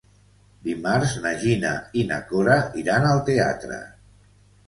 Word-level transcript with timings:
Dimarts 0.67 1.11
na 1.25 1.33
Gina 1.43 1.73
i 2.03 2.07
na 2.13 2.17
Cora 2.31 2.57
iran 2.85 3.05
al 3.11 3.21
teatre. 3.27 3.77